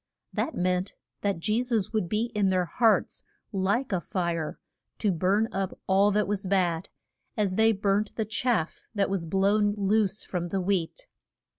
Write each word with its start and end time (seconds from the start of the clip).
That 0.33 0.55
meant 0.55 0.95
that 1.21 1.37
Je 1.37 1.61
sus 1.61 1.93
would 1.93 2.09
be 2.09 2.31
in 2.33 2.49
their 2.49 2.65
hearts 2.65 3.23
like 3.51 3.91
a 3.91 4.01
fire, 4.01 4.57
to 4.97 5.11
burn 5.11 5.47
up 5.51 5.77
all 5.85 6.09
that 6.09 6.27
was 6.27 6.47
bad, 6.47 6.89
as 7.37 7.53
they 7.53 7.71
burnt 7.71 8.15
the 8.15 8.25
chaff 8.25 8.81
that 8.95 9.11
was 9.11 9.27
blown 9.27 9.75
loose 9.77 10.23
from 10.23 10.47
the 10.47 10.59
wheat. 10.59 11.05